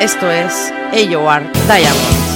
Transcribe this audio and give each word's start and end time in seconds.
Esto 0.00 0.30
es 0.30 0.72
AOR 0.94 1.42
Diamond. 1.68 2.29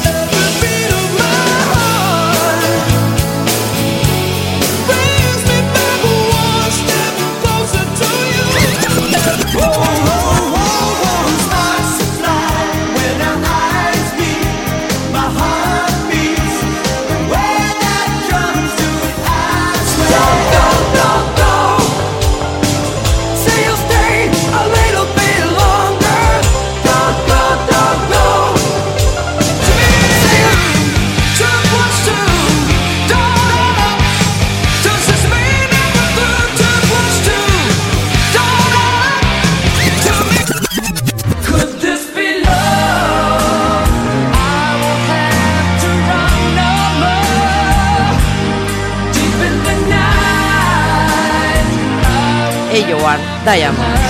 Diamond. 53.45 54.04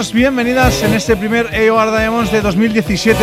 Bienvenidos, 0.00 0.12
bienvenidas 0.12 0.82
en 0.82 0.94
este 0.94 1.16
primer 1.16 1.46
AOR 1.54 1.90
Diamonds 1.90 2.32
de 2.32 2.40
2017. 2.40 3.22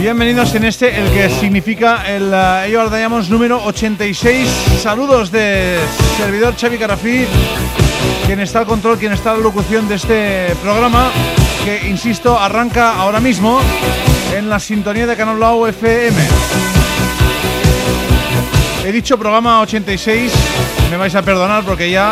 Bienvenidos 0.00 0.54
en 0.54 0.64
este, 0.64 0.98
el 0.98 1.10
que 1.10 1.28
significa 1.28 2.08
el 2.08 2.30
uh, 2.30 2.78
AOR 2.78 2.90
Diamonds 2.90 3.28
número 3.28 3.62
86. 3.64 4.48
Saludos 4.80 5.30
de 5.30 5.78
servidor 6.16 6.54
Xavi 6.58 6.78
Carafí, 6.78 7.26
quien 8.24 8.40
está 8.40 8.60
al 8.60 8.66
control, 8.66 8.98
quien 8.98 9.12
está 9.12 9.32
a 9.32 9.36
la 9.36 9.40
locución 9.40 9.88
de 9.88 9.96
este 9.96 10.56
programa, 10.62 11.10
que 11.64 11.86
insisto, 11.86 12.38
arranca 12.38 12.94
ahora 12.94 13.20
mismo 13.20 13.60
en 14.34 14.48
la 14.48 14.58
sintonía 14.58 15.06
de 15.06 15.16
Canal 15.16 15.36
Blau 15.36 15.66
FM. 15.66 16.16
He 18.86 18.92
dicho 18.92 19.18
programa 19.18 19.60
86, 19.60 20.32
me 20.90 20.96
vais 20.96 21.14
a 21.14 21.20
perdonar 21.20 21.62
porque 21.62 21.90
ya 21.90 22.10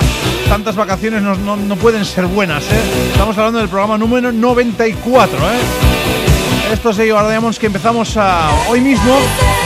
tantas 0.51 0.75
vacaciones 0.75 1.23
no, 1.23 1.37
no, 1.37 1.55
no 1.55 1.77
pueden 1.77 2.05
ser 2.05 2.27
buenas. 2.27 2.65
¿eh? 2.65 3.11
Estamos 3.13 3.39
hablando 3.39 3.61
del 3.61 3.69
programa 3.69 3.97
número 3.97 4.33
94. 4.33 5.39
¿eh? 5.39 6.73
Esto 6.73 6.91
es 6.91 6.97
Diamonds 6.97 7.57
que 7.57 7.67
empezamos 7.67 8.17
a, 8.17 8.51
hoy 8.69 8.81
mismo 8.81 9.17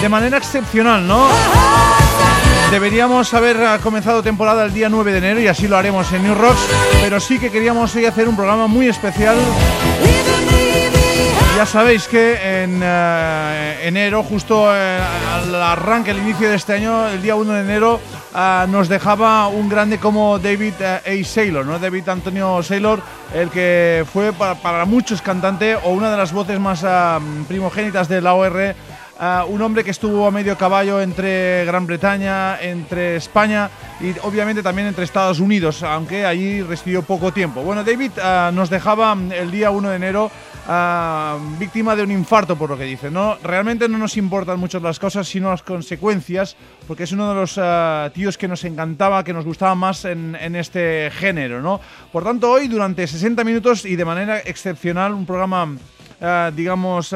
de 0.02 0.08
manera 0.10 0.36
excepcional, 0.36 1.06
¿no? 1.06 1.26
Deberíamos 2.70 3.32
haber 3.32 3.80
comenzado 3.80 4.22
temporada 4.22 4.66
el 4.66 4.74
día 4.74 4.90
9 4.90 5.12
de 5.12 5.18
enero 5.18 5.40
y 5.40 5.46
así 5.46 5.68
lo 5.68 5.78
haremos 5.78 6.12
en 6.12 6.22
New 6.22 6.34
Rocks, 6.34 6.60
pero 7.00 7.18
sí 7.18 7.38
que 7.38 7.50
queríamos 7.50 7.94
hoy 7.96 8.04
hacer 8.04 8.28
un 8.28 8.36
programa 8.36 8.66
muy 8.66 8.86
especial 8.86 9.36
ya 11.56 11.66
sabéis 11.66 12.08
que 12.08 12.62
en 12.62 12.82
uh, 12.82 13.86
enero, 13.86 14.24
justo 14.24 14.64
uh, 14.64 14.68
al 14.68 15.54
arranque, 15.54 16.10
el 16.10 16.18
inicio 16.18 16.48
de 16.48 16.56
este 16.56 16.72
año, 16.72 17.06
el 17.08 17.22
día 17.22 17.36
1 17.36 17.52
de 17.52 17.60
enero, 17.60 18.00
uh, 18.34 18.66
nos 18.68 18.88
dejaba 18.88 19.46
un 19.46 19.68
grande 19.68 19.98
como 19.98 20.38
David 20.40 20.74
A. 20.82 21.24
Saylor, 21.24 21.64
¿no? 21.64 21.78
David 21.78 22.08
Antonio 22.08 22.60
Saylor, 22.62 23.00
el 23.32 23.50
que 23.50 24.04
fue 24.12 24.32
para, 24.32 24.56
para 24.56 24.84
muchos 24.84 25.22
cantante 25.22 25.76
o 25.76 25.90
una 25.90 26.10
de 26.10 26.16
las 26.16 26.32
voces 26.32 26.58
más 26.58 26.84
primogénitas 27.46 28.08
de 28.08 28.20
la 28.20 28.34
OR 28.34 28.74
Ah, 29.18 29.46
un 29.48 29.62
hombre 29.62 29.84
que 29.84 29.92
estuvo 29.92 30.26
a 30.26 30.30
medio 30.32 30.58
caballo 30.58 31.00
entre 31.00 31.64
Gran 31.66 31.86
Bretaña, 31.86 32.60
entre 32.60 33.14
España 33.14 33.70
y 34.00 34.12
obviamente 34.22 34.60
también 34.60 34.88
entre 34.88 35.04
Estados 35.04 35.38
Unidos, 35.38 35.84
aunque 35.84 36.26
allí 36.26 36.62
residió 36.62 37.02
poco 37.02 37.32
tiempo. 37.32 37.62
Bueno, 37.62 37.84
David 37.84 38.10
ah, 38.20 38.50
nos 38.52 38.70
dejaba 38.70 39.16
el 39.32 39.52
día 39.52 39.70
1 39.70 39.90
de 39.90 39.96
enero 39.96 40.32
ah, 40.66 41.38
víctima 41.60 41.94
de 41.94 42.02
un 42.02 42.10
infarto, 42.10 42.56
por 42.56 42.70
lo 42.70 42.76
que 42.76 42.82
dice. 42.84 43.08
No, 43.08 43.38
realmente 43.40 43.88
no 43.88 43.98
nos 43.98 44.16
importan 44.16 44.58
mucho 44.58 44.80
las 44.80 44.98
cosas, 44.98 45.28
sino 45.28 45.48
las 45.48 45.62
consecuencias, 45.62 46.56
porque 46.88 47.04
es 47.04 47.12
uno 47.12 47.28
de 47.28 47.34
los 47.36 48.12
tíos 48.14 48.36
que 48.36 48.48
nos 48.48 48.64
encantaba, 48.64 49.22
que 49.22 49.32
nos 49.32 49.44
gustaba 49.44 49.76
más 49.76 50.04
en, 50.06 50.36
en, 50.40 50.56
este 50.56 51.12
género. 51.12 51.62
¿no? 51.62 51.80
Por 52.10 52.24
tanto, 52.24 52.50
hoy, 52.50 52.66
durante 52.66 53.06
60 53.06 53.44
minutos 53.44 53.84
y 53.84 53.94
de 53.94 54.04
manera 54.04 54.40
excepcional, 54.40 55.14
un 55.14 55.24
programa, 55.24 55.68
digamos 56.56 57.14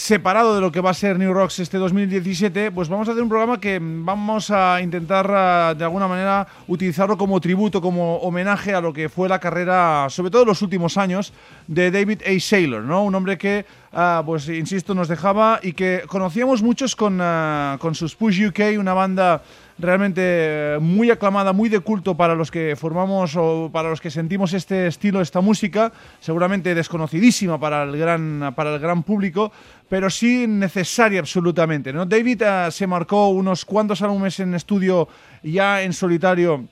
separado 0.00 0.54
de 0.54 0.62
lo 0.62 0.72
que 0.72 0.80
va 0.80 0.90
a 0.90 0.94
ser 0.94 1.18
New 1.18 1.34
Rocks 1.34 1.58
este 1.58 1.76
2017, 1.76 2.70
pues 2.70 2.88
vamos 2.88 3.06
a 3.06 3.12
hacer 3.12 3.22
un 3.22 3.28
programa 3.28 3.60
que 3.60 3.78
vamos 3.82 4.50
a 4.50 4.80
intentar 4.80 5.26
eh, 5.28 5.74
de 5.76 5.84
alguna 5.84 6.08
manera 6.08 6.48
utilizarlo 6.68 7.18
como 7.18 7.38
tributo, 7.38 7.82
como 7.82 8.16
homenaje 8.16 8.74
a 8.74 8.80
lo 8.80 8.94
que 8.94 9.10
fue 9.10 9.28
la 9.28 9.38
carrera, 9.38 10.06
sobre 10.08 10.30
todo 10.30 10.42
en 10.42 10.48
los 10.48 10.62
últimos 10.62 10.96
años, 10.96 11.34
de 11.66 11.90
David 11.90 12.22
A. 12.22 12.40
Saylor, 12.40 12.82
¿no? 12.82 13.04
Un 13.04 13.14
hombre 13.14 13.36
que, 13.36 13.66
ah, 13.92 14.22
pues 14.24 14.48
insisto, 14.48 14.94
nos 14.94 15.06
dejaba 15.06 15.60
y 15.62 15.74
que 15.74 16.04
conocíamos 16.06 16.62
muchos 16.62 16.96
con, 16.96 17.18
ah, 17.20 17.76
con 17.78 17.94
sus 17.94 18.16
Push 18.16 18.46
UK, 18.46 18.78
una 18.78 18.94
banda 18.94 19.42
realmente 19.80 20.20
eh, 20.24 20.78
muy 20.80 21.10
aclamada, 21.10 21.52
muy 21.52 21.68
de 21.68 21.80
culto 21.80 22.16
para 22.16 22.34
los 22.34 22.50
que 22.50 22.76
formamos 22.76 23.34
o 23.36 23.70
para 23.72 23.90
los 23.90 24.00
que 24.00 24.10
sentimos 24.10 24.52
este 24.52 24.86
estilo, 24.86 25.20
esta 25.20 25.40
música, 25.40 25.92
seguramente 26.20 26.74
desconocidísima 26.74 27.58
para 27.58 27.82
el 27.82 27.96
gran, 27.96 28.52
para 28.54 28.74
el 28.74 28.80
gran 28.80 29.02
público, 29.02 29.50
pero 29.88 30.10
sí 30.10 30.46
necesaria 30.46 31.20
absolutamente. 31.20 31.92
¿no? 31.92 32.06
David 32.06 32.42
eh, 32.42 32.68
se 32.70 32.86
marcó 32.86 33.28
unos 33.28 33.64
cuantos 33.64 34.02
álbumes 34.02 34.38
en 34.40 34.54
estudio 34.54 35.08
ya 35.42 35.82
en 35.82 35.92
solitario 35.92 36.68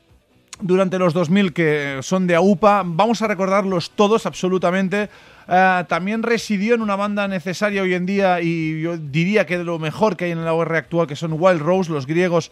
durante 0.60 0.99
los 0.99 1.14
2000 1.14 1.52
que 1.52 1.99
son 2.02 2.26
de 2.26 2.34
AUPA, 2.34 2.82
vamos 2.84 3.22
a 3.22 3.28
recordarlos 3.28 3.90
todos 3.90 4.26
absolutamente. 4.26 5.08
Eh, 5.50 5.84
también 5.88 6.22
residió 6.22 6.74
en 6.74 6.82
una 6.82 6.94
banda 6.94 7.26
necesaria 7.26 7.82
hoy 7.82 7.94
en 7.94 8.04
día 8.04 8.42
y 8.42 8.82
yo 8.82 8.98
diría 8.98 9.46
que 9.46 9.56
de 9.56 9.64
lo 9.64 9.78
mejor 9.78 10.16
que 10.16 10.26
hay 10.26 10.32
en 10.32 10.44
la 10.44 10.52
OR 10.52 10.76
actual, 10.76 11.06
que 11.06 11.16
son 11.16 11.36
Wild 11.38 11.62
Rose, 11.62 11.90
los 11.90 12.06
griegos 12.06 12.50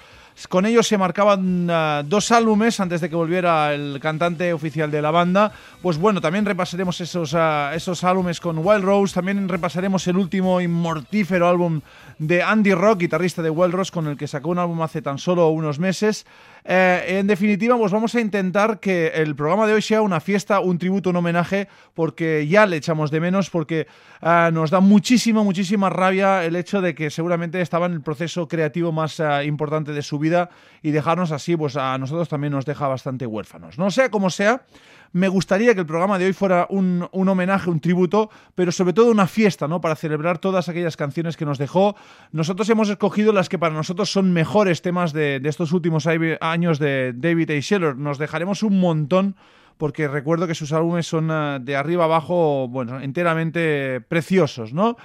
con 0.51 0.67
ellos 0.67 0.87
se 0.87 0.99
marcaban 0.99 1.71
uh, 1.71 2.03
dos 2.07 2.31
álbumes 2.31 2.79
antes 2.79 3.01
de 3.01 3.09
que 3.09 3.17
volviera 3.17 3.73
el 3.73 3.99
cantante 4.03 4.53
oficial 4.53 4.91
de 4.91 5.01
la 5.01 5.11
banda. 5.11 5.51
Pues 5.81 5.97
bueno, 5.97 6.21
también 6.21 6.45
repasaremos 6.45 7.01
esos, 7.01 7.33
uh, 7.33 7.73
esos 7.75 8.05
álbumes 8.05 8.39
con 8.39 8.59
Wild 8.59 8.85
Rose. 8.85 9.15
También 9.15 9.49
repasaremos 9.49 10.07
el 10.07 10.19
último 10.19 10.61
inmortífero 10.61 11.49
álbum 11.49 11.81
de 12.19 12.43
Andy 12.43 12.73
Rock, 12.73 13.01
guitarrista 13.01 13.43
de 13.43 13.51
Wild 13.51 13.75
Rose, 13.75 13.93
con 13.93 14.07
el 14.07 14.17
que 14.17 14.27
sacó 14.27 14.51
un 14.51 14.59
álbum 14.59 14.81
hace 14.83 15.03
tan 15.03 15.19
solo 15.19 15.49
unos 15.49 15.79
meses. 15.79 16.27
Eh, 16.65 17.19
en 17.19 17.27
definitiva, 17.27 17.77
pues 17.77 17.93
vamos 17.93 18.15
a 18.15 18.21
intentar 18.21 18.81
que 18.81 19.09
el 19.09 19.37
programa 19.37 19.67
de 19.67 19.75
hoy 19.75 19.83
sea 19.83 20.03
una 20.03 20.21
fiesta, 20.21 20.61
un 20.61 20.79
tributo, 20.79 21.11
un 21.11 21.17
homenaje, 21.17 21.69
porque 21.95 22.47
ya 22.49 22.67
le 22.67 22.77
echamos 22.77 23.11
de 23.11 23.21
menos, 23.21 23.51
porque 23.51 23.87
uh, 24.23 24.51
nos 24.51 24.71
da 24.71 24.81
muchísima, 24.81 25.43
muchísima 25.43 25.91
rabia 25.91 26.45
el 26.45 26.57
hecho 26.57 26.81
de 26.81 26.95
que 26.95 27.11
seguramente 27.11 27.61
estaba 27.61 27.87
en 27.87 27.93
el 27.93 28.01
proceso 28.01 28.49
creativo 28.49 28.93
más 28.93 29.21
importante 29.45 29.93
de 29.93 30.03
su 30.03 30.19
vida 30.19 30.51
y 30.83 30.91
dejarnos 30.91 31.33
así, 31.33 31.57
pues 31.57 31.77
a 31.77 31.97
nosotros 31.99 32.29
también 32.29 32.53
nos 32.53 32.65
deja 32.65 32.89
bastante 32.89 33.27
huérfanos. 33.27 33.79
No 33.79 33.91
sea 33.91 34.11
como 34.11 34.31
sea, 34.31 34.63
me 35.13 35.29
gustaría 35.29 35.75
que 35.75 35.81
el 35.81 35.87
programa 35.87 36.19
de 36.19 36.27
hoy 36.27 36.33
fuera 36.33 36.67
un, 36.69 37.09
homenaje, 37.13 37.71
un 37.71 37.81
tributo, 37.81 38.31
pero 38.55 38.73
sobre 38.73 38.93
todo 38.93 39.11
una 39.11 39.27
fiesta, 39.27 39.69
¿no? 39.69 39.81
Para 39.81 39.97
celebrar 39.97 40.39
todas 40.39 40.69
aquellas 40.69 40.97
canciones 40.97 41.37
que 41.37 41.45
nos 41.45 41.59
dejó. 41.59 41.97
Nosotros 42.33 42.69
hemos 42.71 42.89
escogido 42.89 43.33
las 43.33 43.49
que 43.49 43.59
para 43.59 43.75
nosotros 43.75 44.11
son 44.11 44.33
mejores 44.33 44.83
temas 44.83 45.13
de, 45.13 45.41
estos 45.45 45.73
últimos 45.73 46.07
años 46.07 46.79
de 46.79 47.13
David 47.15 47.51
A. 47.51 47.61
Scheller. 47.61 47.97
Nos 47.97 48.19
dejaremos 48.19 48.63
un 48.63 48.81
montón 48.81 49.37
porque 49.79 50.09
recuerdo 50.09 50.47
que 50.47 50.55
sus 50.55 50.73
álbumes 50.73 51.07
son 51.07 51.31
ah, 51.31 51.59
de 51.61 51.77
arriba 51.77 52.05
abajo, 52.05 52.67
bueno, 52.69 53.01
enteramente 53.01 54.01
preciosos, 54.01 54.73
¿no? 54.73 54.97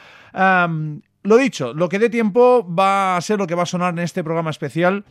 lo 1.23 1.37
dicho, 1.37 1.73
lo 1.73 1.87
que 1.89 1.99
dé 1.99 2.09
tiempo 2.09 2.65
va 2.67 3.15
a 3.15 3.21
ser 3.21 3.37
lo 3.37 3.45
que 3.45 3.53
va 3.53 3.63
a 3.63 3.67
sonar 3.67 3.93
en 3.93 3.99
este 3.99 4.23
programa 4.23 4.49
especial 4.49 5.03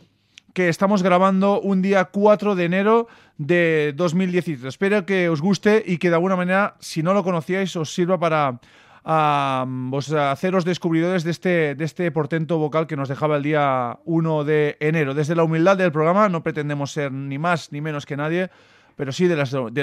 que 0.53 0.69
estamos 0.69 1.03
grabando 1.03 1.61
un 1.61 1.81
día 1.81 2.05
4 2.05 2.55
de 2.55 2.65
enero 2.65 3.07
de 3.37 3.93
2017. 3.95 4.67
Espero 4.67 5.05
que 5.05 5.29
os 5.29 5.41
guste 5.41 5.83
y 5.85 5.97
que 5.97 6.09
de 6.09 6.15
alguna 6.15 6.35
manera, 6.35 6.75
si 6.79 7.03
no 7.03 7.13
lo 7.13 7.23
conocíais, 7.23 7.75
os 7.75 7.93
sirva 7.93 8.19
para 8.19 8.59
haceros 9.03 10.63
descubridores 10.63 11.23
de 11.23 11.31
este, 11.31 11.75
de 11.75 11.85
este 11.85 12.11
portento 12.11 12.57
vocal 12.59 12.85
que 12.85 12.95
nos 12.95 13.09
dejaba 13.09 13.37
el 13.37 13.43
día 13.43 13.99
1 14.05 14.43
de 14.43 14.77
enero. 14.79 15.13
Desde 15.13 15.35
la 15.35 15.43
humildad 15.43 15.77
del 15.77 15.91
programa, 15.91 16.29
no 16.29 16.43
pretendemos 16.43 16.91
ser 16.91 17.11
ni 17.11 17.39
más 17.39 17.71
ni 17.71 17.81
menos 17.81 18.05
que 18.05 18.17
nadie, 18.17 18.49
pero 18.95 19.11
sí 19.11 19.27
de, 19.27 19.35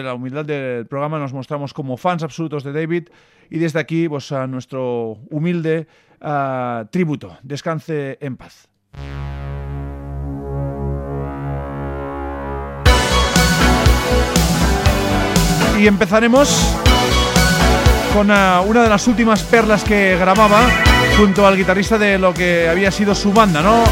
la 0.02 0.14
humildad 0.14 0.44
del 0.44 0.86
programa 0.86 1.18
nos 1.18 1.32
mostramos 1.32 1.74
como 1.74 1.96
fans 1.96 2.22
absolutos 2.22 2.62
de 2.62 2.72
David 2.72 3.08
y 3.50 3.58
desde 3.58 3.80
aquí, 3.80 4.08
pues, 4.08 4.30
a 4.30 4.46
nuestro 4.46 5.18
humilde 5.30 5.88
uh, 6.20 6.84
tributo. 6.90 7.38
Descanse 7.42 8.18
en 8.20 8.36
paz. 8.36 8.68
Y 15.78 15.86
empezaremos 15.86 16.48
con 18.12 18.30
uh, 18.30 18.62
una 18.66 18.82
de 18.82 18.88
las 18.88 19.06
últimas 19.06 19.42
perlas 19.44 19.84
que 19.84 20.16
grababa 20.18 20.62
junto 21.16 21.46
al 21.46 21.56
guitarrista 21.56 21.96
de 21.96 22.18
lo 22.18 22.34
que 22.34 22.68
había 22.68 22.90
sido 22.90 23.14
su 23.14 23.32
banda, 23.32 23.62
¿no? 23.62 23.84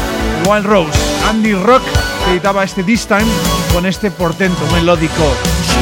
Wild 0.45 0.65
Rose. 0.65 0.99
Andy 1.29 1.53
Rock 1.53 1.83
editaba 2.29 2.65
este 2.65 2.83
This 2.83 3.07
Time 3.07 3.25
con 3.73 3.85
este 3.85 4.11
portento 4.11 4.59
melódico. 4.73 5.33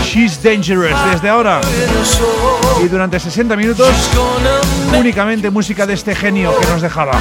She's 0.04 0.42
Dangerous 0.44 0.96
desde 1.12 1.28
ahora. 1.28 1.62
Y 2.84 2.88
durante 2.88 3.20
60 3.20 3.56
minutos 3.56 3.90
únicamente 4.98 5.50
música 5.50 5.88
de 5.88 5.94
este 5.96 6.16
genio 6.16 6.56
que 6.60 6.68
nos 6.68 6.84
dejaba. 6.84 7.14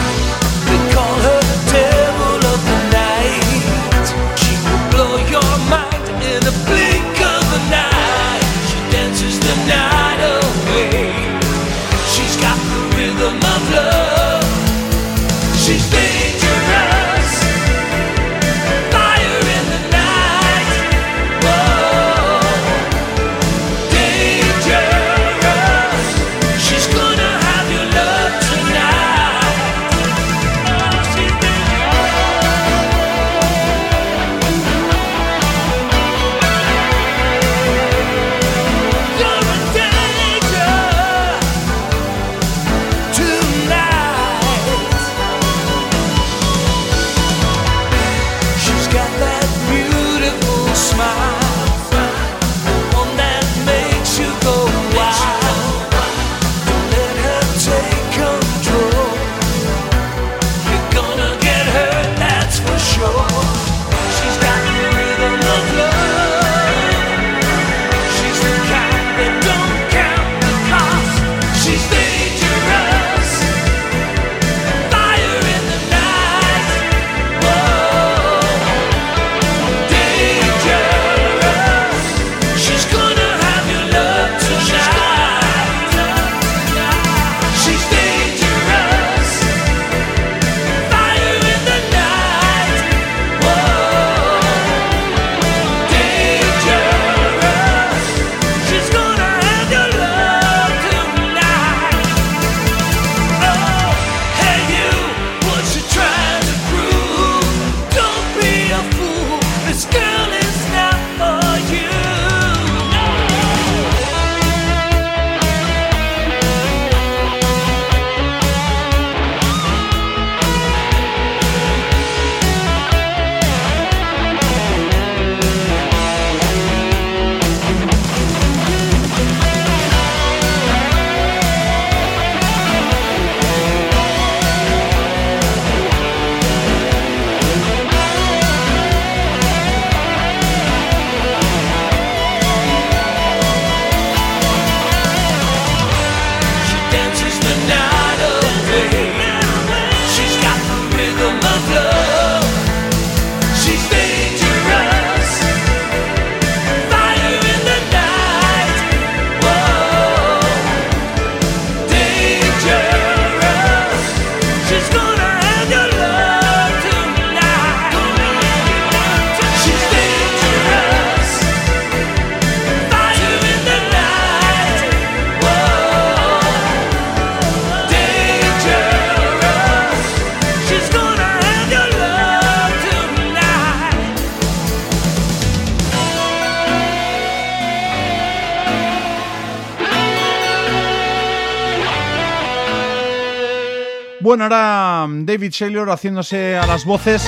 Bueno, 194.34 194.46
ahora 194.46 195.06
mm, 195.06 195.26
David 195.26 195.52
Shaylor 195.52 195.88
haciéndose 195.92 196.56
a 196.56 196.66
las 196.66 196.84
voces 196.84 197.22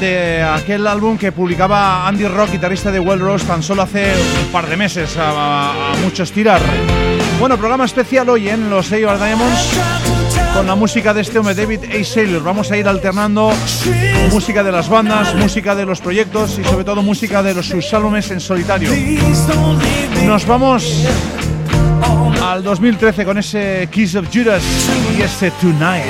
de 0.00 0.42
aquel 0.42 0.86
álbum 0.86 1.18
que 1.18 1.32
publicaba 1.32 2.08
Andy 2.08 2.26
Rock, 2.26 2.52
guitarrista 2.52 2.90
de 2.90 2.98
Well 2.98 3.20
Rose, 3.20 3.44
tan 3.44 3.62
solo 3.62 3.82
hace 3.82 4.14
un 4.42 4.50
par 4.52 4.70
de 4.70 4.76
meses, 4.78 5.14
a, 5.20 5.92
mucho 6.02 6.22
estirar. 6.22 6.62
Bueno, 7.38 7.58
programa 7.58 7.84
especial 7.84 8.26
hoy 8.30 8.48
en 8.48 8.70
los 8.70 8.90
AOR 8.90 9.18
Diamonds 9.18 9.78
con 10.54 10.66
la 10.66 10.76
música 10.76 11.12
de 11.12 11.20
este 11.20 11.38
hombre, 11.38 11.54
David 11.54 11.80
A. 11.84 12.02
Saylor. 12.02 12.42
Vamos 12.42 12.70
a 12.70 12.78
ir 12.78 12.88
alternando 12.88 13.52
música 14.32 14.62
de 14.62 14.72
las 14.72 14.88
bandas, 14.88 15.34
música 15.34 15.74
de 15.74 15.84
los 15.84 16.00
proyectos 16.00 16.58
y 16.58 16.64
sobre 16.64 16.84
todo 16.84 17.02
música 17.02 17.42
de 17.42 17.52
los, 17.52 17.66
sus 17.66 17.92
álbumes 17.92 18.30
en 18.30 18.40
solitario. 18.40 18.90
Nos 20.24 20.46
vamos 20.46 21.04
al 22.42 22.62
2013 22.62 23.24
con 23.24 23.38
ese 23.38 23.88
Kiss 23.90 24.14
of 24.14 24.28
Judas 24.32 24.62
y 25.16 25.22
ese 25.22 25.50
Tonight. 25.52 26.04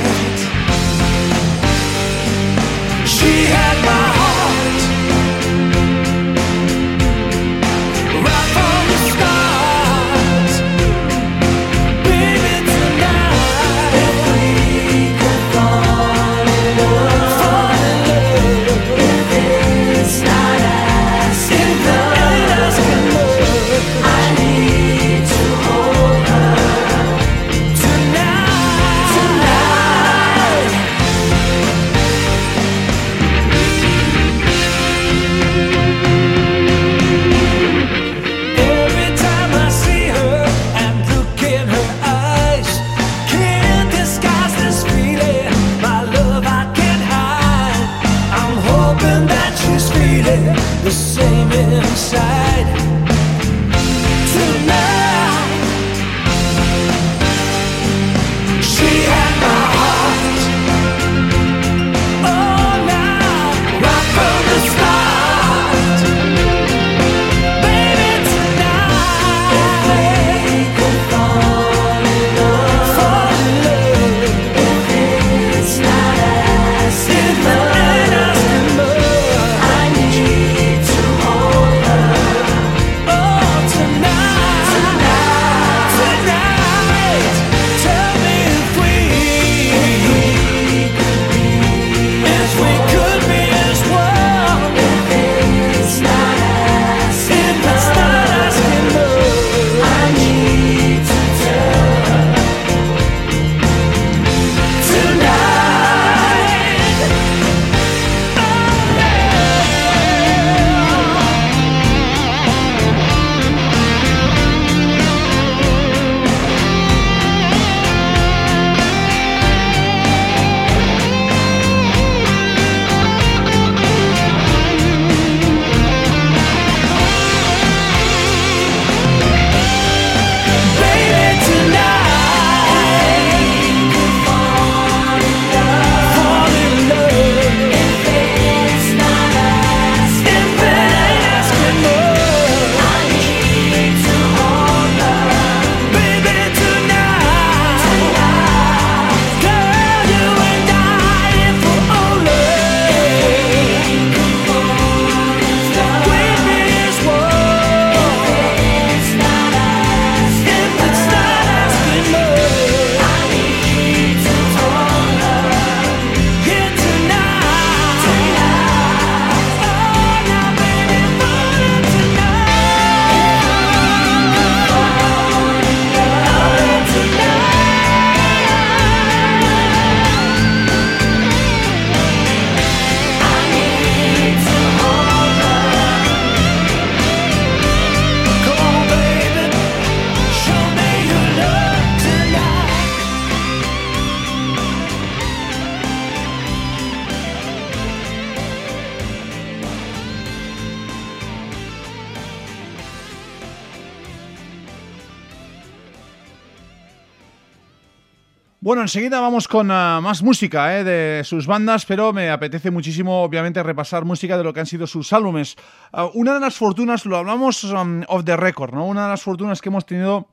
Bueno, 208.67 208.83
enseguida 208.83 209.21
vamos 209.21 209.47
con 209.47 209.71
ah, 209.71 210.01
más 210.03 210.25
música 210.25 210.77
eh, 210.77 210.83
de 210.83 211.23
sus 211.23 211.47
bandas, 211.47 211.87
pero 211.87 212.13
me 212.13 212.31
apetece 212.31 212.73
muchísimo, 212.73 213.23
obviamente, 213.23 213.63
repasar 213.63 214.05
música 214.05 214.37
de 214.37 214.43
lo 214.43 214.53
que 214.53 214.59
han 214.59 214.67
sido 214.67 214.89
sus 214.89 215.13
álbumes. 215.13 215.55
Ah, 215.93 216.11
una 216.15 216.35
de 216.35 216.41
las 216.41 216.57
fortunas, 216.57 217.07
lo 217.07 217.17
hablamos 217.17 217.63
um, 217.63 218.03
of 218.09 218.25
the 218.25 218.37
record, 218.37 218.75
¿no? 218.75 218.85
Una 218.89 219.05
de 219.05 219.11
las 219.11 219.23
fortunas 219.23 219.61
que 219.61 219.69
hemos 219.69 219.87
tenido 219.87 220.31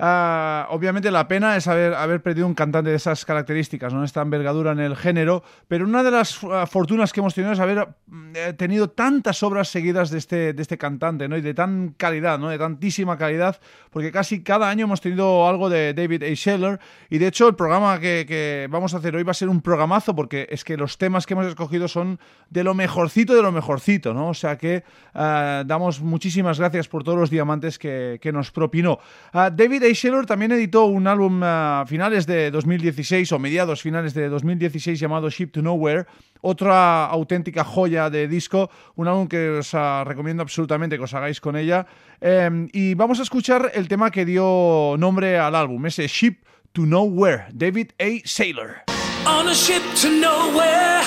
Ah, 0.00 0.68
obviamente 0.70 1.10
la 1.10 1.26
pena 1.26 1.56
es 1.56 1.66
haber, 1.66 1.94
haber 1.94 2.22
perdido 2.22 2.46
un 2.46 2.54
cantante 2.54 2.90
de 2.90 2.96
esas 2.96 3.24
características, 3.24 3.92
¿no? 3.92 4.04
esta 4.04 4.22
envergadura 4.22 4.70
en 4.70 4.78
el 4.78 4.94
género, 4.94 5.42
pero 5.66 5.86
una 5.86 6.04
de 6.04 6.12
las 6.12 6.38
ah, 6.44 6.66
fortunas 6.66 7.12
que 7.12 7.18
hemos 7.18 7.34
tenido 7.34 7.52
es 7.52 7.58
haber 7.58 7.88
mm, 8.06 8.32
eh, 8.34 8.52
tenido 8.52 8.90
tantas 8.90 9.42
obras 9.42 9.68
seguidas 9.68 10.10
de 10.10 10.18
este, 10.18 10.52
de 10.52 10.62
este 10.62 10.78
cantante, 10.78 11.28
¿no? 11.28 11.36
y 11.36 11.40
de 11.40 11.52
tan 11.52 11.94
calidad, 11.96 12.38
¿no? 12.38 12.48
de 12.48 12.58
tantísima 12.58 13.18
calidad, 13.18 13.60
porque 13.90 14.12
casi 14.12 14.44
cada 14.44 14.70
año 14.70 14.84
hemos 14.84 15.00
tenido 15.00 15.48
algo 15.48 15.68
de 15.68 15.92
David 15.94 16.22
A. 16.22 16.36
Scheller, 16.36 16.78
y 17.10 17.18
de 17.18 17.26
hecho 17.26 17.48
el 17.48 17.56
programa 17.56 17.98
que, 17.98 18.68
vamos 18.70 18.94
a 18.94 18.98
hacer 18.98 19.16
hoy 19.16 19.24
va 19.24 19.32
a 19.32 19.34
ser 19.34 19.48
un 19.48 19.60
programazo, 19.62 20.14
porque 20.14 20.46
es 20.48 20.62
que 20.62 20.76
los 20.76 20.96
temas 20.98 21.26
que 21.26 21.34
hemos 21.34 21.46
escogido 21.46 21.88
son 21.88 22.20
de 22.50 22.62
lo 22.62 22.72
mejorcito 22.72 23.34
de 23.34 23.42
lo 23.42 23.50
mejorcito, 23.50 24.14
¿no? 24.14 24.28
o 24.28 24.34
sea 24.34 24.56
que 24.56 24.84
ah, 25.14 25.64
damos 25.66 26.00
muchísimas 26.00 26.60
gracias 26.60 26.86
por 26.86 27.02
todos 27.02 27.18
los 27.18 27.30
diamantes 27.30 27.80
que, 27.80 28.20
nos 28.28 28.50
propinó. 28.50 28.98
David 29.32 29.84
T. 29.88 29.94
Shellor 29.94 30.26
también 30.26 30.52
editó 30.52 30.84
un 30.84 31.06
álbum 31.06 31.40
a 31.42 31.84
finales 31.88 32.26
de 32.26 32.50
2016 32.50 33.32
o 33.32 33.38
mediados 33.38 33.80
finales 33.80 34.12
de 34.12 34.28
2016 34.28 35.00
llamado 35.00 35.30
Ship 35.30 35.46
to 35.46 35.62
Nowhere, 35.62 36.04
otra 36.42 37.06
auténtica 37.06 37.64
joya 37.64 38.10
de 38.10 38.28
disco, 38.28 38.70
un 38.96 39.08
álbum 39.08 39.28
que 39.28 39.48
os 39.48 39.72
ah, 39.72 40.04
recomiendo 40.06 40.42
absolutamente 40.42 40.98
que 40.98 41.04
os 41.04 41.14
hagáis 41.14 41.40
con 41.40 41.56
ella. 41.56 41.86
Em, 42.20 42.68
y 42.74 42.92
vamos 42.92 43.18
a 43.18 43.22
escuchar 43.22 43.70
el 43.72 43.88
tema 43.88 44.10
que 44.10 44.26
dio 44.26 44.96
nombre 44.98 45.38
al 45.38 45.54
álbum, 45.54 45.86
ese 45.86 46.06
Ship 46.06 46.36
to 46.74 46.82
Nowhere, 46.82 47.46
David 47.54 47.92
A. 47.98 48.20
Sailor. 48.26 48.82
On 49.24 49.48
a 49.48 49.54
ship 49.54 49.82
to 50.02 50.10
nowhere, 50.10 51.02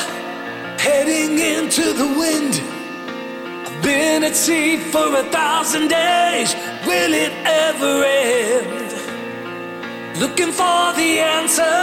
heading 0.79 1.37
into 1.37 1.93
the 1.93 2.07
wind. 2.19 2.59
I've 3.67 3.83
been 3.83 4.23
at 4.23 4.35
sea 4.35 4.77
for 4.77 5.15
a 5.15 5.23
thousand 5.29 5.89
days. 5.89 6.55
Will 6.85 7.13
it 7.13 7.31
ever 7.45 8.03
end? 8.03 8.91
Looking 10.19 10.51
for 10.51 10.93
the 10.93 11.19
answer 11.19 11.81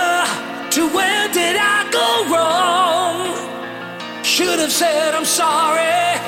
to 0.75 0.89
where 0.89 1.29
did 1.33 1.57
I 1.57 1.89
go 1.91 2.09
wrong? 2.33 4.25
Should 4.25 4.59
have 4.59 4.73
said 4.73 5.15
I'm 5.15 5.25
sorry. 5.25 6.19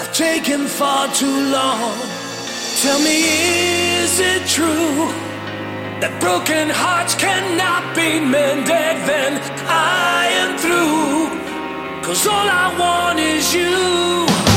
I've 0.00 0.12
taken 0.12 0.66
far 0.66 1.12
too 1.14 1.38
long. 1.50 1.96
Tell 2.82 2.98
me, 3.00 3.24
is 4.02 4.20
it 4.20 4.46
true 4.46 5.08
that 6.00 6.12
broken 6.20 6.68
hearts 6.68 7.14
cannot 7.14 7.94
be 7.96 8.20
mended? 8.20 8.96
Then 9.08 9.40
I 9.66 10.28
am 10.42 10.58
through. 10.58 11.28
Cause 12.02 12.26
all 12.26 12.48
I 12.48 12.68
want 12.78 13.18
is 13.18 13.54
you. 13.54 14.49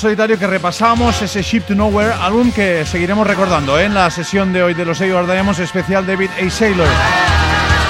Solitario 0.00 0.38
que 0.38 0.46
repasamos, 0.46 1.20
ese 1.20 1.42
Ship 1.42 1.60
to 1.60 1.74
Nowhere, 1.74 2.14
álbum 2.14 2.50
que 2.50 2.86
seguiremos 2.86 3.26
recordando 3.26 3.78
¿eh? 3.78 3.84
en 3.84 3.92
la 3.92 4.10
sesión 4.10 4.50
de 4.50 4.62
hoy 4.62 4.72
de 4.72 4.86
los 4.86 4.98
A.O.R. 5.02 5.30
Diamonds 5.30 5.58
especial 5.58 6.06
David 6.06 6.30
A. 6.42 6.50
Saylor. 6.50 6.88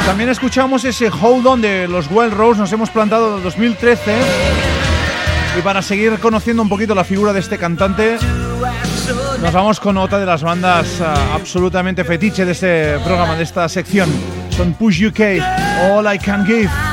También 0.04 0.28
escuchamos 0.28 0.84
ese 0.84 1.08
Hold 1.08 1.46
On 1.46 1.60
de 1.60 1.86
los 1.86 2.10
Wild 2.10 2.32
Rose, 2.32 2.60
nos 2.60 2.72
hemos 2.72 2.90
plantado 2.90 3.36
en 3.36 3.44
2013. 3.44 4.16
Y 5.56 5.62
para 5.62 5.82
seguir 5.82 6.18
conociendo 6.18 6.64
un 6.64 6.68
poquito 6.68 6.96
la 6.96 7.04
figura 7.04 7.32
de 7.32 7.38
este 7.38 7.58
cantante, 7.58 8.18
nos 9.40 9.52
vamos 9.52 9.78
con 9.78 9.96
otra 9.96 10.18
de 10.18 10.26
las 10.26 10.42
bandas 10.42 11.00
uh, 11.00 11.04
absolutamente 11.32 12.02
fetiche 12.02 12.44
de 12.44 12.52
este 12.52 12.98
programa, 13.04 13.36
de 13.36 13.44
esta 13.44 13.68
sección. 13.68 14.10
Son 14.50 14.74
Push 14.74 15.06
UK, 15.06 15.20
All 15.92 16.12
I 16.12 16.18
Can 16.18 16.44
Give. 16.44 16.89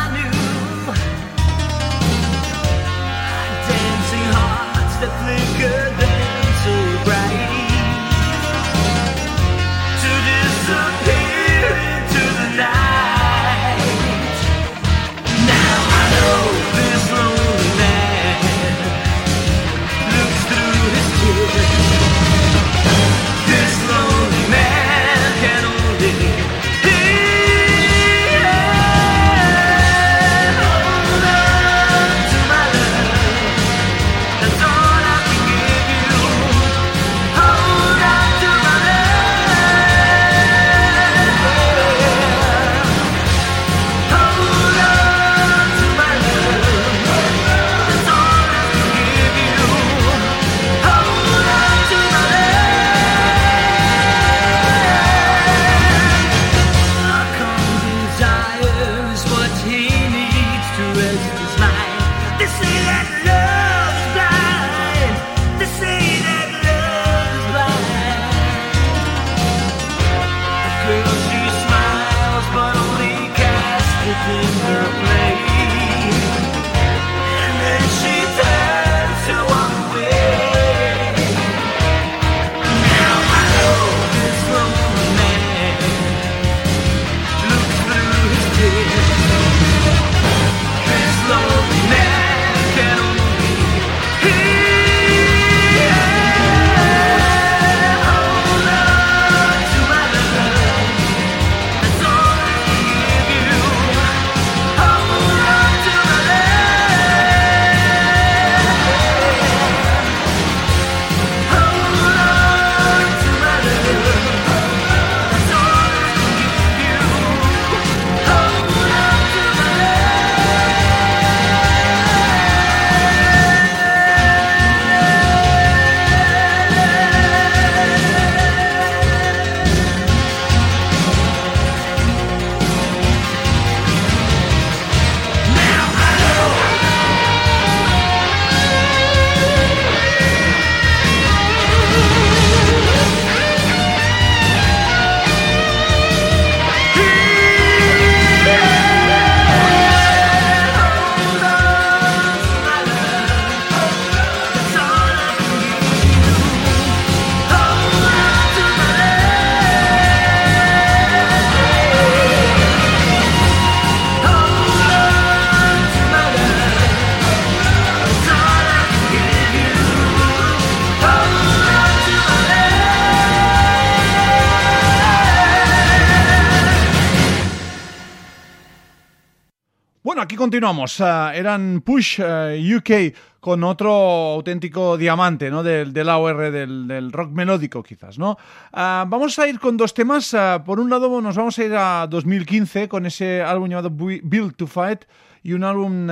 Continuamos. 180.47 181.01
Uh, 181.01 181.33
eran 181.33 181.81
Push 181.81 182.21
eh, 182.23 182.75
UK 182.77 183.13
con 183.41 183.65
otro 183.65 183.91
auténtico 184.35 184.95
diamante 184.95 185.51
¿no? 185.51 185.61
del, 185.61 185.91
del 185.91 186.07
AOR, 186.07 186.51
del, 186.51 186.87
del, 186.87 187.11
rock 187.11 187.31
melódico 187.31 187.83
quizás. 187.83 188.17
¿no? 188.17 188.37
Uh, 188.71 189.03
vamos 189.07 189.37
a 189.39 189.47
ir 189.49 189.59
con 189.59 189.75
dos 189.75 189.93
temas. 189.93 190.33
por 190.65 190.79
un 190.79 190.89
lado 190.89 191.19
nos 191.19 191.35
vamos 191.35 191.59
a 191.59 191.63
ir 191.65 191.75
a 191.75 192.07
2015 192.07 192.87
con 192.87 193.05
ese 193.05 193.41
álbum 193.41 193.67
llamado 193.67 193.89
Build 193.89 194.55
to 194.55 194.67
Fight 194.67 195.03
y 195.43 195.51
un 195.51 195.65
álbum 195.65 196.07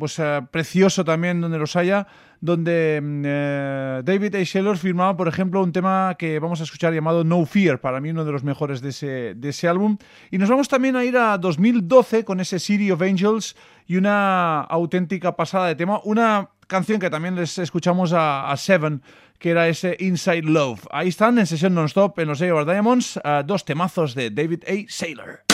pues, 0.00 0.20
precioso 0.50 1.04
también 1.04 1.40
donde 1.40 1.58
los 1.58 1.76
haya 1.76 2.08
donde 2.40 3.00
mm, 3.02 3.22
eh, 3.26 4.02
David 4.04 4.34
A. 4.34 4.42
Sheller 4.42 4.76
firmaba, 4.76 5.16
por 5.16 5.28
ejemplo, 5.28 5.62
un 5.62 5.72
tema 5.72 6.14
que 6.18 6.38
vamos 6.38 6.60
a 6.60 6.64
escuchar 6.64 6.92
llamado 6.92 7.24
No 7.24 7.44
Fear, 7.44 7.80
para 7.80 8.00
mí 8.00 8.10
uno 8.10 8.24
de 8.24 8.32
los 8.32 8.44
mejores 8.44 8.80
de 8.80 8.90
ese, 8.90 9.34
de 9.34 9.48
ese 9.48 9.68
álbum. 9.68 9.98
Y 10.30 10.38
nos 10.38 10.48
vamos 10.48 10.68
también 10.68 10.96
a 10.96 11.04
ir 11.04 11.16
a 11.16 11.38
2012 11.38 12.24
con 12.24 12.40
ese 12.40 12.58
City 12.58 12.90
of 12.90 13.02
Angels 13.02 13.56
y 13.86 13.96
una 13.96 14.60
auténtica 14.60 15.36
pasada 15.36 15.68
de 15.68 15.74
tema, 15.74 16.00
una 16.04 16.50
canción 16.66 17.00
que 17.00 17.10
también 17.10 17.36
les 17.36 17.58
escuchamos 17.58 18.12
a, 18.14 18.54
Seven, 18.56 19.02
que 19.38 19.50
era 19.50 19.68
ese 19.68 19.96
Inside 20.00 20.42
Love. 20.42 20.86
Ahí 20.90 21.08
están 21.08 21.38
en 21.38 21.46
sesión 21.46 21.74
non-stop 21.74 22.18
en 22.18 22.28
los 22.28 22.42
A.O.R. 22.42 22.64
Diamonds, 22.64 23.16
uh, 23.18 23.44
dos 23.44 23.64
temazos 23.64 24.14
de 24.14 24.30
David 24.30 24.64
A. 24.66 24.84
Saylor. 24.88 25.45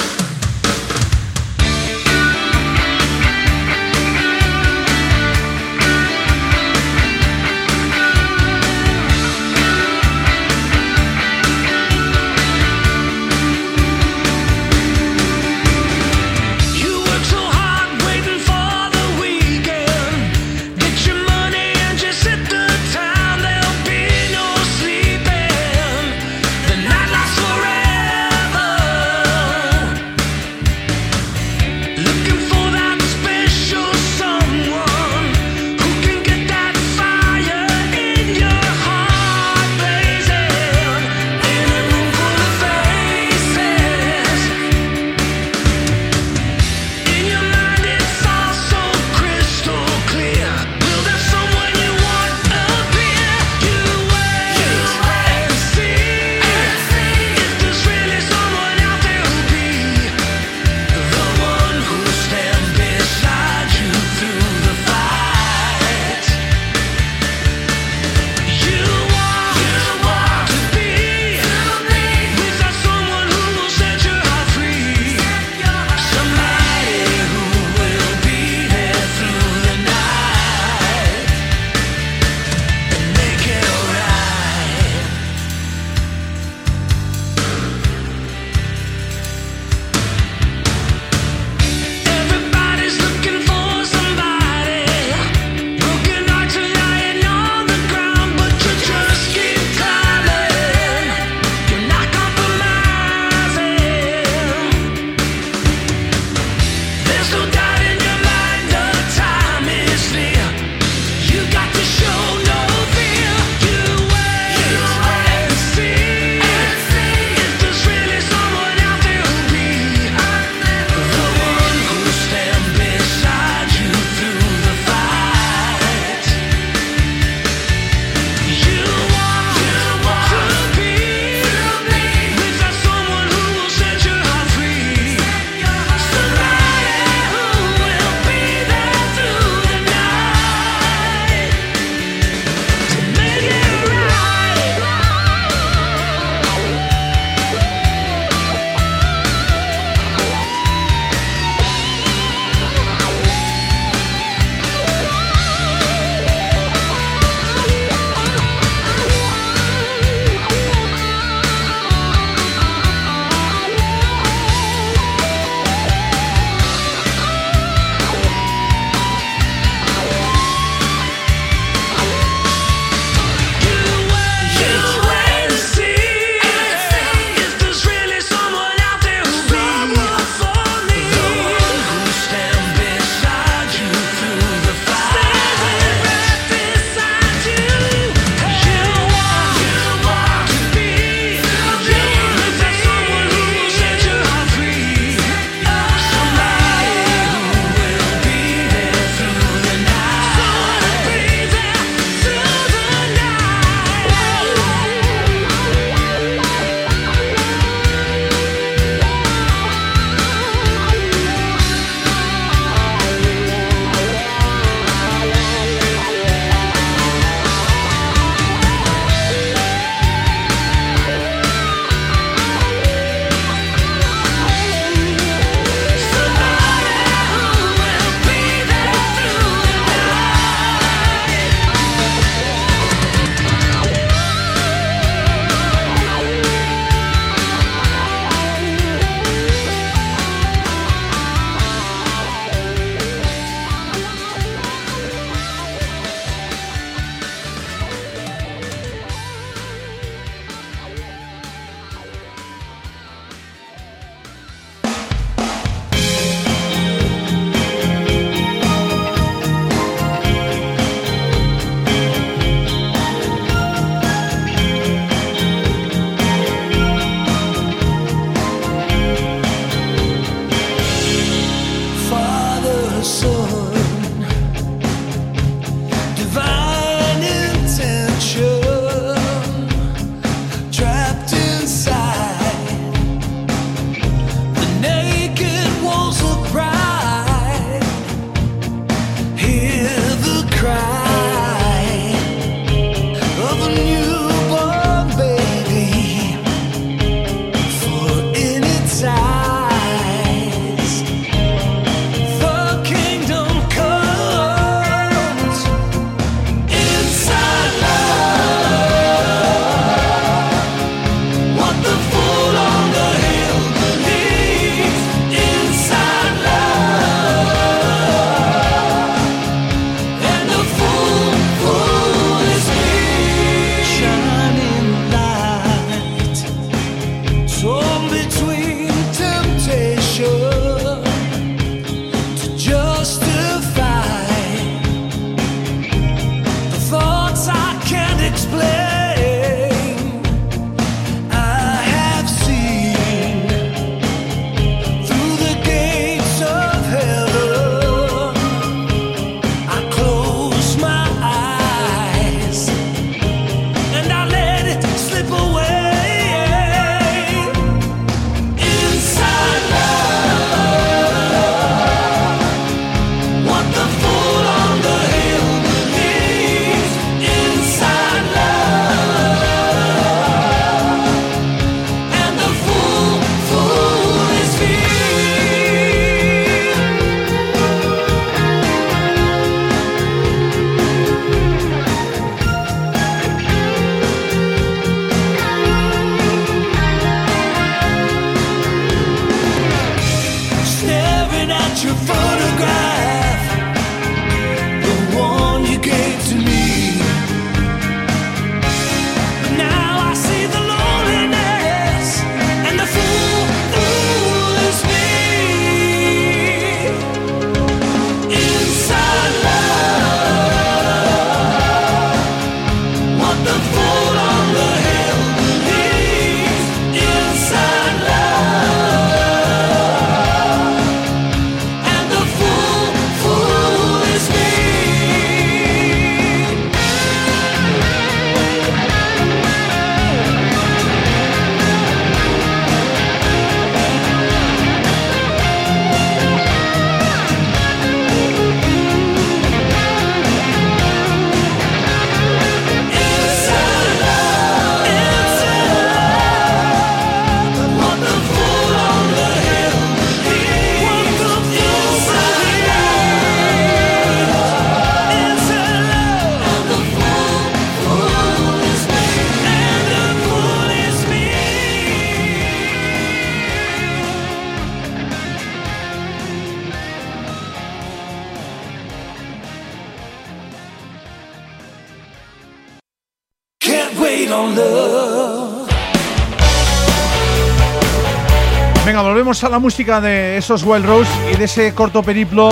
Volvemos 479.32 479.44
a 479.44 479.48
la 479.48 479.58
música 479.60 479.98
de 480.02 480.36
esos 480.36 480.62
Wild 480.62 480.84
Rose 480.84 481.10
y 481.32 481.38
de 481.38 481.46
ese 481.46 481.72
corto 481.72 482.02
periplo 482.02 482.50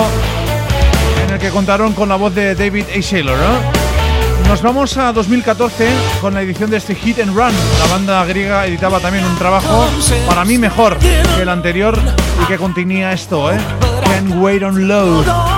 en 1.23 1.29
el 1.31 1.39
que 1.39 1.51
contaron 1.51 1.93
con 1.93 2.09
la 2.09 2.15
voz 2.15 2.33
de 2.33 2.55
David 2.55 2.85
A. 2.97 3.01
Saylor. 3.03 3.37
Nos 4.47 4.63
vamos 4.63 4.97
a 4.97 5.13
2014 5.13 5.89
con 6.21 6.33
la 6.33 6.41
edición 6.41 6.71
de 6.71 6.77
este 6.77 6.95
Hit 6.95 7.19
and 7.19 7.35
Run. 7.35 7.53
La 7.77 7.85
banda 7.91 8.25
griega 8.25 8.65
editaba 8.65 8.99
también 8.99 9.23
un 9.25 9.37
trabajo 9.37 9.85
para 10.27 10.43
mí 10.43 10.57
mejor 10.57 10.97
que 10.97 11.43
el 11.43 11.49
anterior 11.49 11.99
y 12.41 12.47
que 12.47 12.57
contenía 12.57 13.11
esto, 13.11 13.53
¿eh? 13.53 13.59
Can't 14.03 14.33
Wait 14.37 14.63
on 14.63 14.87
Load. 14.87 15.50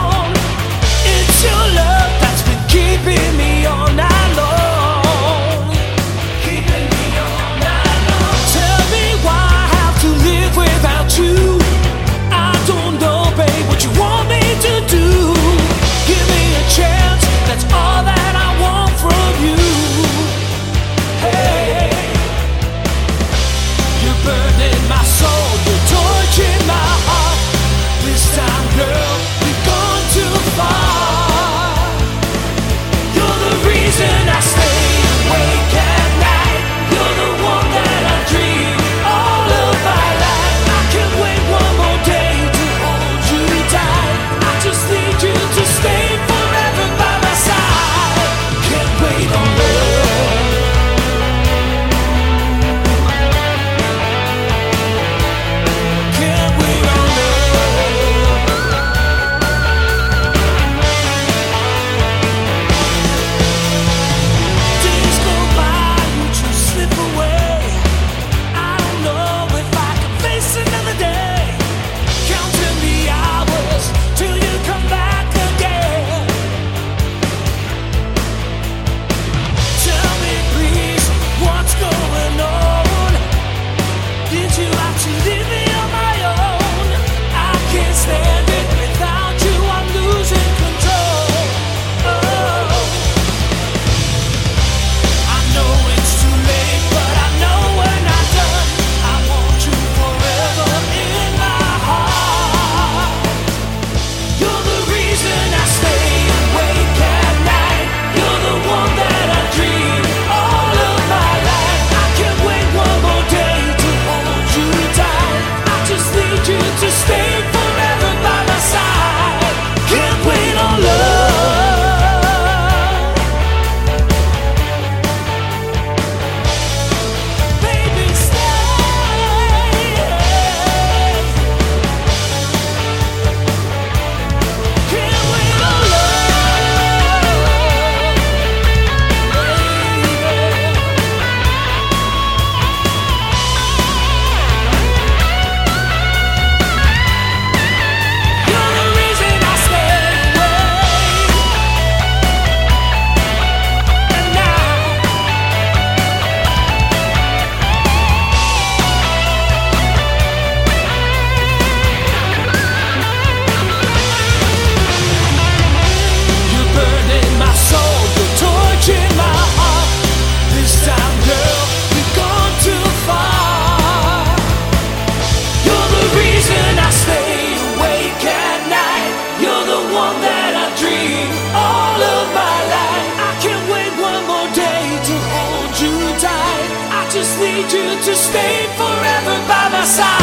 Venga, 188.05 189.39
vamos 189.47 190.22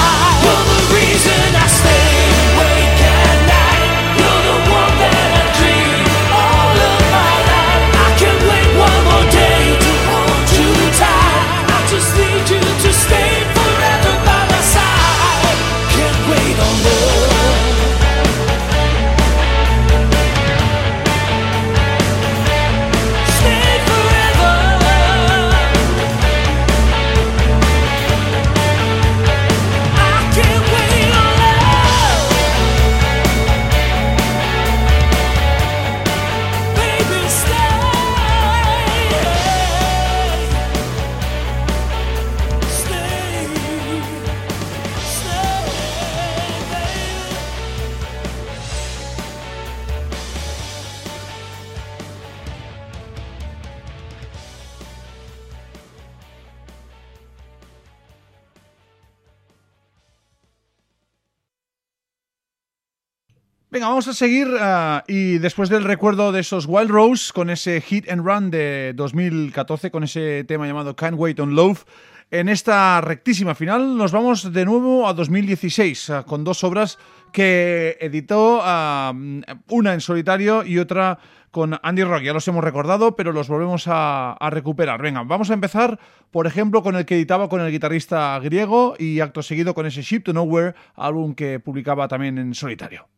a 64.10 64.14
seguir 64.14 64.48
uh, 64.48 65.02
y 65.06 65.38
después 65.38 65.68
del 65.68 65.84
recuerdo 65.84 66.32
de 66.32 66.40
esos 66.40 66.66
Wild 66.66 66.90
Rose 66.90 67.32
con 67.32 67.48
ese 67.48 67.80
Hit 67.80 68.10
and 68.10 68.26
Run 68.26 68.50
de 68.50 68.92
2014, 68.96 69.92
con 69.92 70.02
ese 70.02 70.42
tema 70.44 70.66
llamado 70.66 70.96
Can't 70.96 71.16
Wait 71.16 71.38
on 71.38 71.54
Love, 71.54 71.84
En 72.32 72.48
esta 72.48 73.00
rectísima 73.00 73.54
final 73.54 73.96
nos 73.96 74.10
vamos 74.10 74.52
de 74.52 74.64
nuevo 74.64 75.06
a 75.06 75.14
2016 75.14 76.08
eh, 76.08 76.22
con 76.26 76.42
dos 76.42 76.64
obras 76.64 76.98
que 77.32 77.98
editó 78.00 78.62
eh, 78.66 79.42
una 79.68 79.94
en 79.94 80.00
solitario 80.00 80.64
y 80.64 80.78
otra 80.78 81.20
con 81.52 81.78
Andy 81.80 82.02
Rock. 82.02 82.22
Ya 82.22 82.32
los 82.32 82.48
hemos 82.48 82.64
recordado, 82.64 83.14
pero 83.14 83.32
los 83.32 83.46
volvemos 83.46 83.86
a, 83.86 84.32
a, 84.32 84.50
recuperar. 84.50 85.00
Venga, 85.00 85.22
vamos 85.22 85.50
a 85.50 85.54
empezar, 85.54 86.00
por 86.32 86.48
ejemplo, 86.48 86.82
con 86.82 86.96
el 86.96 87.06
que 87.06 87.14
editaba 87.14 87.48
con 87.48 87.60
el 87.60 87.70
guitarrista 87.70 88.36
griego 88.40 88.96
y 88.98 89.20
acto 89.20 89.42
seguido 89.42 89.72
con 89.72 89.86
ese 89.86 90.02
Ship 90.02 90.22
to 90.22 90.32
Nowhere, 90.32 90.74
álbum 90.96 91.34
que 91.34 91.60
publicaba 91.60 92.08
también 92.08 92.38
en 92.38 92.54
solitario. 92.54 93.08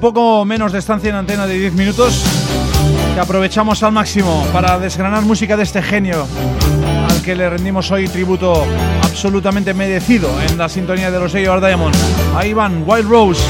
Poco 0.00 0.44
menos 0.46 0.72
de 0.72 0.78
estancia 0.78 1.10
en 1.10 1.16
antena 1.16 1.46
de 1.46 1.58
10 1.58 1.74
minutos 1.74 2.24
que 3.14 3.20
aprovechamos 3.20 3.82
al 3.82 3.92
máximo 3.92 4.46
para 4.52 4.78
desgranar 4.78 5.22
música 5.22 5.56
de 5.56 5.62
este 5.62 5.82
genio 5.82 6.26
al 7.08 7.22
que 7.22 7.36
le 7.36 7.48
rendimos 7.50 7.90
hoy 7.90 8.08
tributo 8.08 8.64
absolutamente 9.02 9.74
merecido 9.74 10.30
en 10.48 10.56
la 10.56 10.68
sintonía 10.68 11.10
de 11.10 11.20
los 11.20 11.34
AR 11.34 11.60
Diamonds. 11.60 11.98
Ahí 12.34 12.54
van, 12.54 12.82
Wild 12.86 13.08
Rose. 13.08 13.42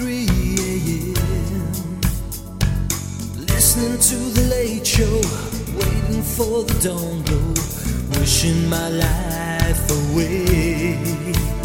3 0.00 0.26
a.m. 0.60 2.00
Listening 3.36 3.98
to 3.98 4.16
the 4.32 4.48
late 4.48 4.86
show, 4.86 5.20
waiting 5.76 6.22
for 6.22 6.64
the 6.64 6.72
dawn 6.82 7.20
glow, 7.24 8.18
wishing 8.18 8.66
my 8.70 8.88
life 8.88 9.90
away. 9.90 11.59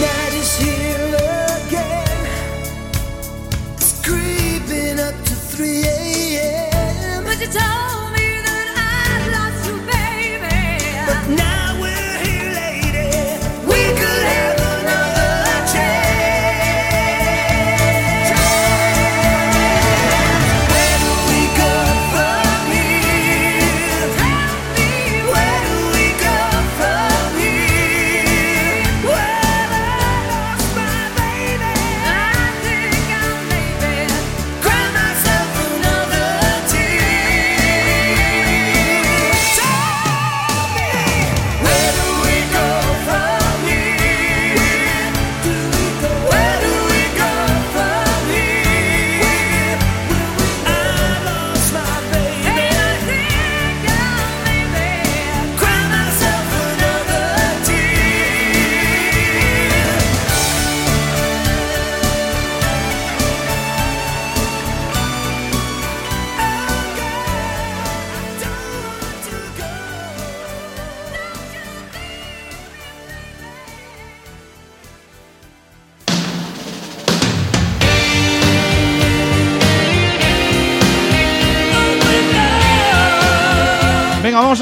Vamos 0.00 0.73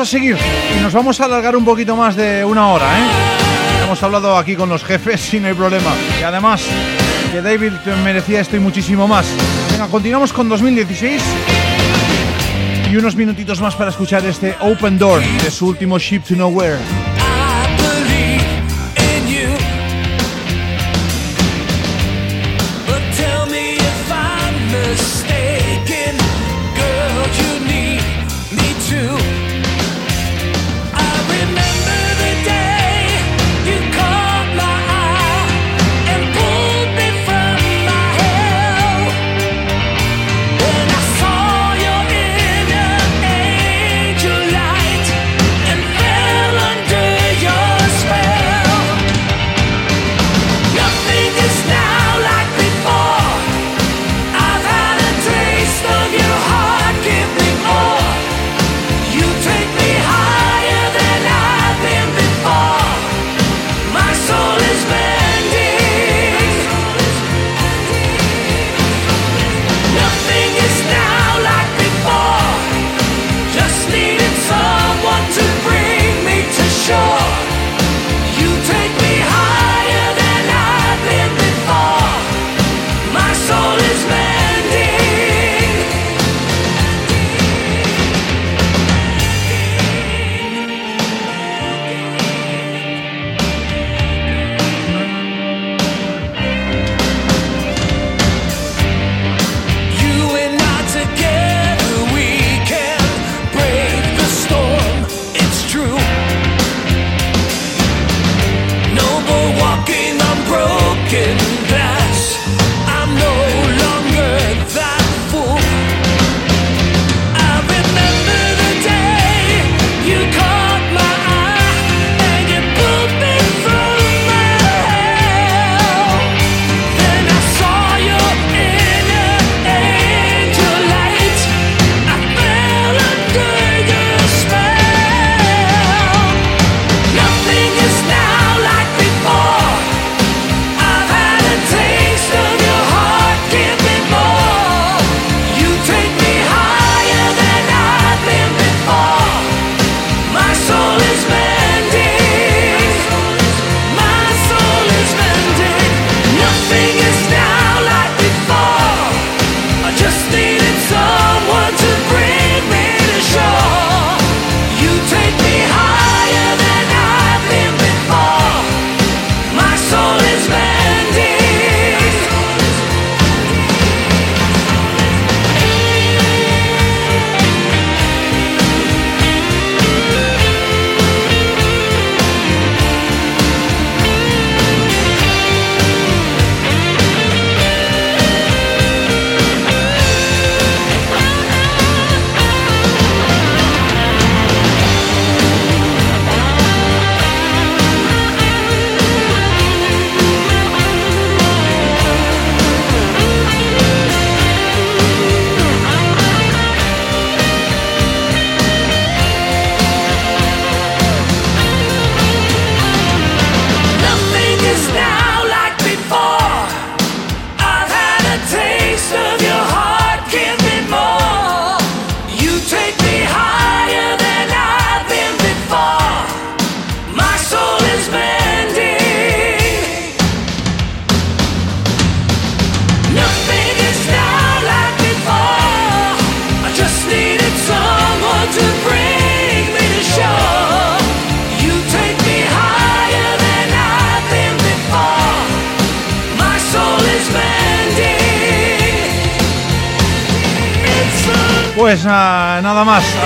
a 0.02 0.04
seguir 0.04 0.36
y 0.76 0.82
nos 0.82 0.92
vamos 0.92 1.20
a 1.20 1.26
alargar 1.26 1.54
un 1.56 1.64
poquito 1.64 1.94
más 1.94 2.16
de 2.16 2.44
una 2.44 2.72
hora, 2.72 2.86
¿eh? 2.98 3.04
Hemos 3.84 4.02
hablado 4.02 4.36
aquí 4.36 4.56
con 4.56 4.68
los 4.68 4.82
jefes 4.82 5.32
y 5.34 5.38
no 5.38 5.46
hay 5.46 5.54
problema. 5.54 5.92
Y 6.18 6.24
además, 6.24 6.62
que 7.30 7.40
David 7.40 7.72
merecía 8.02 8.40
esto 8.40 8.56
y 8.56 8.58
muchísimo 8.58 9.06
más. 9.06 9.26
Venga, 9.70 9.86
continuamos 9.86 10.32
con 10.32 10.48
2016 10.48 11.22
y 12.90 12.96
unos 12.96 13.14
minutitos 13.14 13.60
más 13.60 13.76
para 13.76 13.90
escuchar 13.90 14.26
este 14.26 14.56
Open 14.60 14.98
Door 14.98 15.22
de 15.22 15.50
su 15.52 15.68
último 15.68 16.00
Ship 16.00 16.20
to 16.20 16.34
Nowhere. 16.34 17.11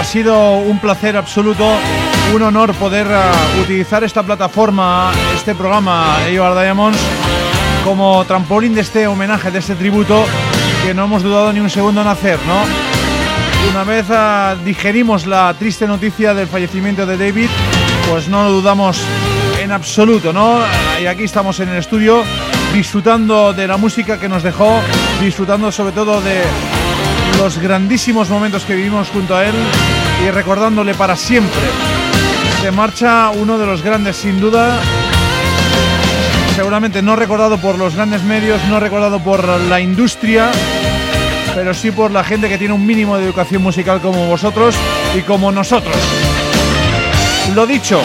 Sido 0.07 0.59
un 0.59 0.79
placer 0.79 1.17
absoluto, 1.17 1.69
un 2.33 2.43
honor 2.43 2.73
poder 2.75 3.09
ah, 3.11 3.33
utilizar 3.61 4.05
esta 4.05 4.23
plataforma, 4.23 5.11
este 5.35 5.53
programa 5.55 6.19
AOR 6.19 6.61
Diamonds, 6.61 6.99
como 7.85 8.25
trampolín 8.25 8.75
de 8.75 8.83
este 8.83 9.09
homenaje, 9.09 9.51
de 9.51 9.59
este 9.59 9.75
tributo 9.75 10.25
que 10.85 10.95
no 10.95 11.05
hemos 11.05 11.25
dudado 11.25 11.53
ni 11.53 11.59
un 11.59 11.69
segundo 11.69 12.03
en 12.03 12.07
hacer, 12.07 12.39
¿no? 12.47 12.63
Una 13.71 13.83
vez 13.83 14.07
ah, 14.11 14.55
digerimos 14.65 15.27
la 15.27 15.53
triste 15.59 15.89
noticia 15.89 16.35
del 16.35 16.47
fallecimiento 16.47 17.05
de 17.05 17.17
David, 17.17 17.49
pues 18.09 18.29
no 18.29 18.45
lo 18.45 18.53
dudamos 18.53 19.01
en 19.61 19.73
absoluto, 19.73 20.33
¿no? 20.33 20.61
Y 21.03 21.07
aquí 21.07 21.25
estamos 21.25 21.59
en 21.59 21.71
el 21.71 21.79
estudio 21.79 22.23
disfrutando 22.73 23.53
de 23.53 23.67
la 23.67 23.77
música 23.77 24.21
que 24.21 24.29
nos 24.29 24.45
dejó, 24.45 24.81
disfrutando 25.21 25.73
sobre 25.73 25.93
todo 25.93 26.21
de 26.21 26.43
los 27.39 27.59
grandísimos 27.59 28.31
momentos 28.31 28.65
que 28.65 28.77
vivimos 28.77 29.09
junto 29.11 29.35
a 29.37 29.45
él 29.45 29.55
y 30.25 30.31
recordándole 30.31 30.95
para 30.95 31.17
siempre. 31.17 31.61
Se 32.61 32.71
marcha 32.71 33.31
uno 33.31 33.59
de 33.59 33.67
los 33.67 33.83
grandes 33.83 34.17
sin 34.17 34.41
duda, 34.41 34.81
seguramente 36.55 37.03
no 37.03 37.17
recordado 37.17 37.59
por 37.59 37.79
los 37.79 37.95
grandes 37.95 38.23
medios, 38.23 38.61
no 38.69 38.81
recordado 38.81 39.21
por 39.21 39.47
la 39.47 39.81
industria, 39.81 40.51
pero 41.55 41.75
sí 41.75 41.91
por 41.91 42.11
la 42.11 42.25
gente 42.25 42.49
que 42.49 42.59
tiene 42.59 42.75
un 42.75 42.87
mínimo 42.87 43.17
de 43.19 43.25
educación 43.25 43.63
musical 43.63 44.01
como 44.01 44.27
vosotros 44.27 44.75
y 45.17 45.21
como 45.21 45.53
nosotros. 45.53 45.97
Lo 47.55 47.67
dicho, 47.67 48.01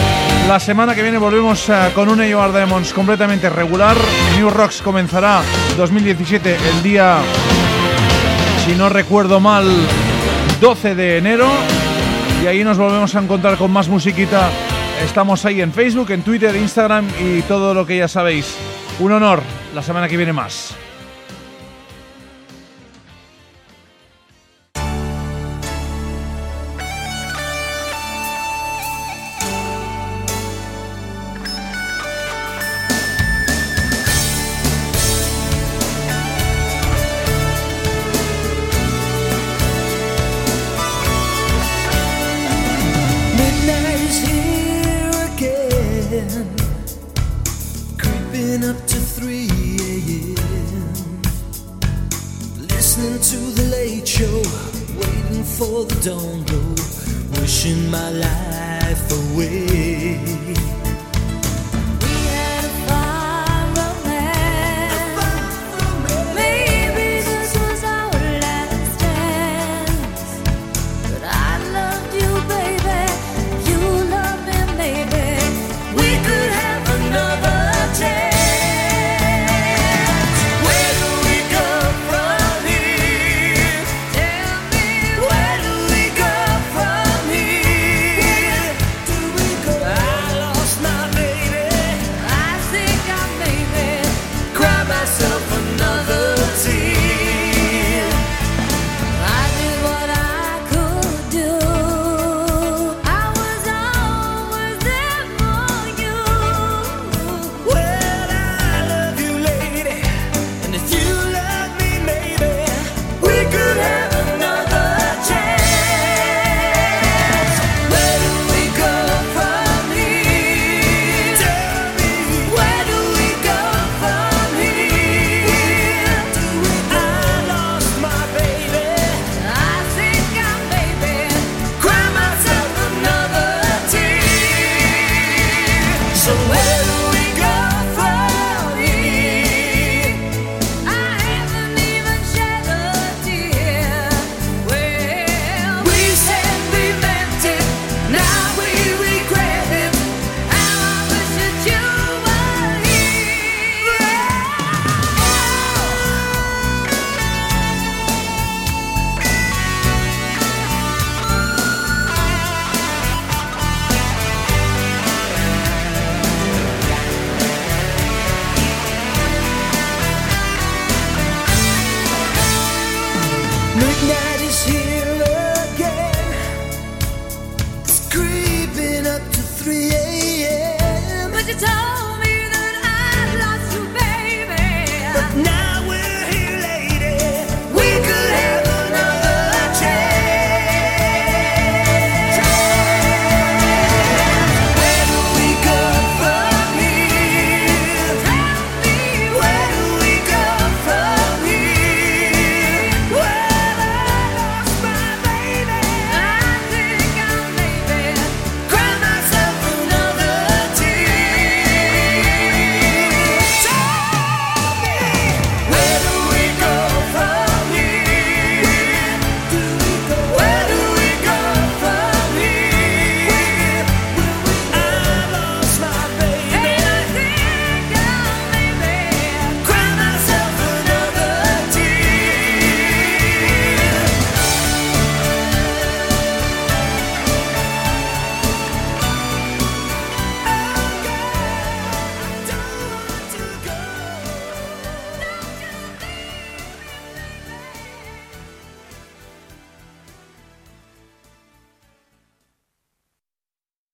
la 0.48 0.60
semana 0.60 0.94
que 0.94 1.02
viene 1.02 1.18
volvemos 1.18 1.68
eh, 1.68 1.90
con 1.94 2.08
un 2.08 2.20
AOR 2.20 2.52
Diamonds 2.52 2.92
completamente 2.92 3.50
regular. 3.50 3.96
New 4.36 4.50
Rocks 4.50 4.80
comenzará 4.80 5.42
2017 5.76 6.56
el 6.56 6.82
día 6.82 7.18
si 8.64 8.76
no 8.76 8.88
recuerdo 8.88 9.40
mal, 9.40 9.66
12 10.60 10.94
de 10.94 11.18
enero. 11.18 11.48
Y 12.42 12.46
ahí 12.48 12.64
nos 12.64 12.76
volvemos 12.76 13.14
a 13.14 13.20
encontrar 13.20 13.56
con 13.56 13.70
más 13.70 13.88
musiquita. 13.88 14.50
Estamos 15.04 15.44
ahí 15.44 15.60
en 15.60 15.72
Facebook, 15.72 16.10
en 16.10 16.22
Twitter, 16.22 16.56
Instagram 16.56 17.06
y 17.20 17.42
todo 17.42 17.72
lo 17.72 17.86
que 17.86 17.98
ya 17.98 18.08
sabéis. 18.08 18.56
Un 18.98 19.12
honor, 19.12 19.40
la 19.72 19.80
semana 19.80 20.08
que 20.08 20.16
viene 20.16 20.32
más. 20.32 20.76